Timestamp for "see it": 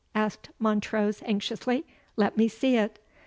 2.47-2.97